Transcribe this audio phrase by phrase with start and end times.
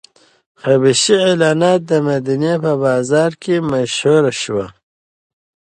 [0.63, 4.61] حبشي غلام د مدینې په بازار کې مشهور شو.